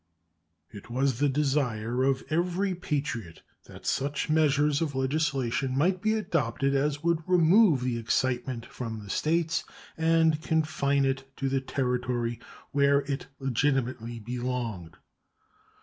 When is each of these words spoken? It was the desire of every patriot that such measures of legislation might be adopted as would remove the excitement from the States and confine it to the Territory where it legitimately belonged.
It 0.71 0.89
was 0.89 1.19
the 1.19 1.29
desire 1.29 2.03
of 2.03 2.23
every 2.31 2.73
patriot 2.73 3.43
that 3.65 3.85
such 3.85 4.31
measures 4.31 4.81
of 4.81 4.95
legislation 4.95 5.77
might 5.77 6.01
be 6.01 6.13
adopted 6.15 6.73
as 6.73 7.03
would 7.03 7.19
remove 7.27 7.81
the 7.81 7.99
excitement 7.99 8.65
from 8.65 9.03
the 9.03 9.11
States 9.11 9.63
and 9.95 10.41
confine 10.41 11.05
it 11.05 11.29
to 11.37 11.49
the 11.49 11.61
Territory 11.61 12.39
where 12.71 13.01
it 13.03 13.27
legitimately 13.39 14.17
belonged. 14.17 14.97